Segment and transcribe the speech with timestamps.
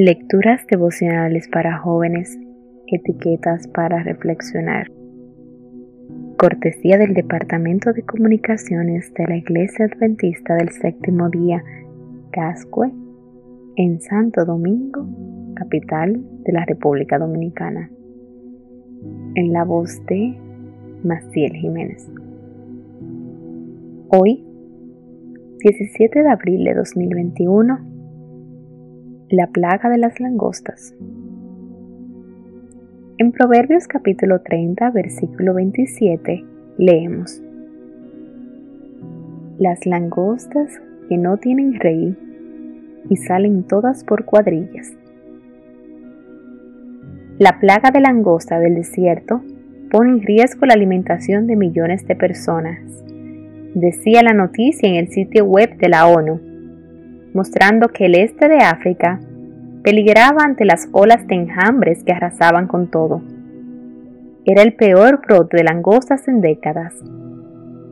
[0.00, 2.38] Lecturas devocionales para jóvenes,
[2.86, 4.92] etiquetas para reflexionar.
[6.38, 11.64] Cortesía del Departamento de Comunicaciones de la Iglesia Adventista del Séptimo Día,
[12.30, 12.92] Cascue,
[13.74, 15.04] en Santo Domingo,
[15.56, 17.90] capital de la República Dominicana.
[19.34, 20.38] En la voz de
[21.02, 22.08] Maciel Jiménez.
[24.10, 24.46] Hoy,
[25.58, 27.97] 17 de abril de 2021,
[29.30, 30.94] la plaga de las langostas.
[33.18, 36.44] En Proverbios capítulo 30, versículo 27,
[36.78, 37.42] leemos,
[39.58, 42.16] Las langostas que no tienen rey
[43.10, 44.94] y salen todas por cuadrillas.
[47.38, 49.42] La plaga de langosta del desierto
[49.90, 52.80] pone en riesgo la alimentación de millones de personas,
[53.74, 56.47] decía la noticia en el sitio web de la ONU
[57.34, 59.20] mostrando que el este de África
[59.82, 63.22] peligraba ante las olas de enjambres que arrasaban con todo.
[64.44, 66.94] Era el peor brote de langostas en décadas.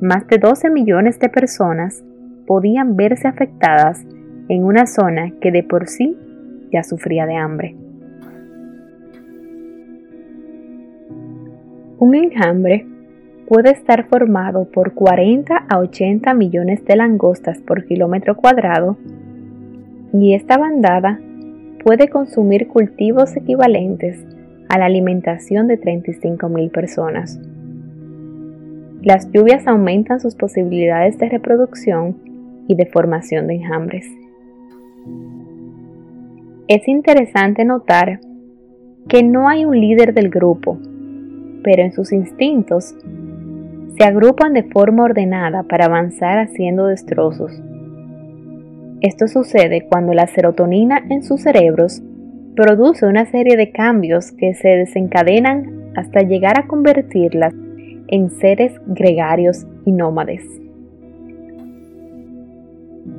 [0.00, 2.02] Más de 12 millones de personas
[2.46, 4.04] podían verse afectadas
[4.48, 6.16] en una zona que de por sí
[6.72, 7.76] ya sufría de hambre.
[11.98, 12.86] Un enjambre
[13.46, 18.96] puede estar formado por 40 a 80 millones de langostas por kilómetro cuadrado
[20.12, 21.18] y esta bandada
[21.84, 24.24] puede consumir cultivos equivalentes
[24.68, 27.40] a la alimentación de 35.000 personas.
[29.02, 32.16] Las lluvias aumentan sus posibilidades de reproducción
[32.68, 34.06] y de formación de enjambres.
[36.68, 38.20] Es interesante notar
[39.08, 40.78] que no hay un líder del grupo,
[41.64, 42.94] pero en sus instintos
[43.98, 47.60] se agrupan de forma ordenada para avanzar haciendo destrozos.
[49.02, 52.00] Esto sucede cuando la serotonina en sus cerebros
[52.54, 57.52] produce una serie de cambios que se desencadenan hasta llegar a convertirlas
[58.06, 60.44] en seres gregarios y nómades.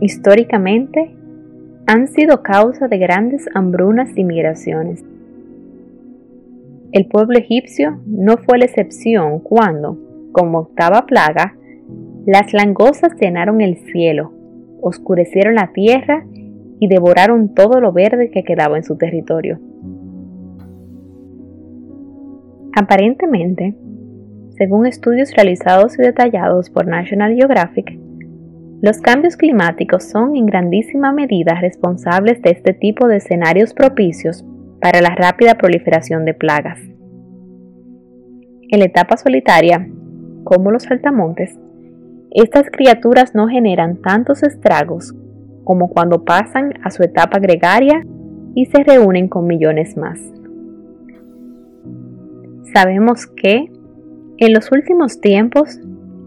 [0.00, 1.16] Históricamente,
[1.88, 5.04] han sido causa de grandes hambrunas y migraciones.
[6.92, 9.98] El pueblo egipcio no fue la excepción cuando,
[10.30, 11.56] como octava plaga,
[12.24, 14.41] las langostas llenaron el cielo
[14.82, 16.26] oscurecieron la tierra
[16.80, 19.60] y devoraron todo lo verde que quedaba en su territorio.
[22.74, 23.76] Aparentemente,
[24.56, 27.98] según estudios realizados y detallados por National Geographic,
[28.82, 34.44] los cambios climáticos son en grandísima medida responsables de este tipo de escenarios propicios
[34.80, 36.80] para la rápida proliferación de plagas.
[38.70, 39.86] En la etapa solitaria,
[40.42, 41.56] como los saltamontes,
[42.34, 45.14] estas criaturas no generan tantos estragos
[45.64, 48.04] como cuando pasan a su etapa gregaria
[48.54, 50.18] y se reúnen con millones más.
[52.74, 53.70] Sabemos que,
[54.38, 55.78] en los últimos tiempos,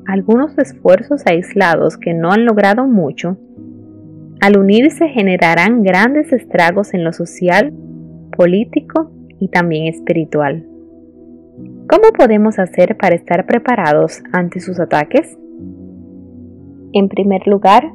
[0.07, 3.37] algunos esfuerzos aislados que no han logrado mucho,
[4.41, 7.73] al unirse generarán grandes estragos en lo social,
[8.37, 10.67] político y también espiritual.
[11.89, 15.35] ¿Cómo podemos hacer para estar preparados ante sus ataques?
[16.95, 17.91] En primer lugar,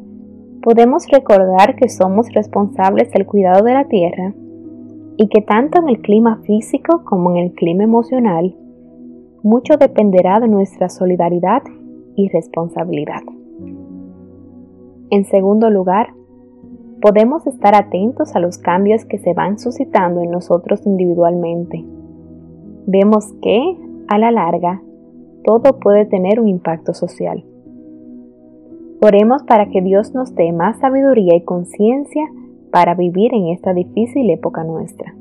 [0.63, 4.35] podemos recordar que somos responsables del cuidado de la tierra
[5.17, 8.55] y que tanto en el clima físico como en el clima emocional,
[9.43, 11.63] mucho dependerá de nuestra solidaridad
[12.15, 13.23] y responsabilidad.
[15.09, 16.09] En segundo lugar,
[17.01, 21.83] podemos estar atentos a los cambios que se van suscitando en nosotros individualmente.
[22.87, 23.79] Vemos que,
[24.09, 24.83] a la larga,
[25.43, 27.43] todo puede tener un impacto social.
[29.03, 32.29] Oremos para que Dios nos dé más sabiduría y conciencia
[32.71, 35.15] para vivir en esta difícil época nuestra.